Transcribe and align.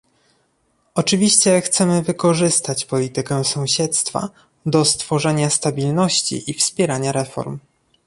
Oczywiście 0.95 1.61
chcemy 1.61 2.01
wykorzystać 2.01 2.85
politykę 2.85 3.43
sąsiedztwa 3.43 4.29
do 4.65 4.85
stworzenia 4.85 5.49
stabilności 5.49 6.51
i 6.51 6.53
wspierania 6.53 7.11
reform 7.11 7.59